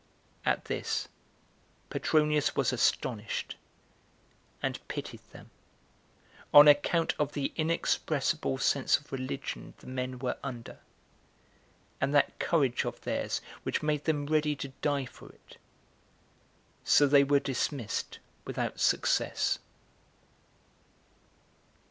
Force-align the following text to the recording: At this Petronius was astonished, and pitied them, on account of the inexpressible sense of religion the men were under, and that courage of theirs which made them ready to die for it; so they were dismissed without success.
At 0.47 0.65
this 0.65 1.07
Petronius 1.91 2.55
was 2.55 2.73
astonished, 2.73 3.55
and 4.59 4.79
pitied 4.87 5.21
them, 5.29 5.51
on 6.51 6.67
account 6.67 7.13
of 7.19 7.33
the 7.33 7.51
inexpressible 7.55 8.57
sense 8.57 8.97
of 8.97 9.11
religion 9.11 9.75
the 9.77 9.85
men 9.85 10.17
were 10.17 10.37
under, 10.41 10.79
and 12.01 12.15
that 12.15 12.39
courage 12.39 12.83
of 12.83 12.99
theirs 13.01 13.41
which 13.61 13.83
made 13.83 14.05
them 14.05 14.25
ready 14.25 14.55
to 14.55 14.69
die 14.81 15.05
for 15.05 15.29
it; 15.29 15.57
so 16.83 17.05
they 17.05 17.23
were 17.23 17.39
dismissed 17.39 18.17
without 18.43 18.79
success. 18.79 19.59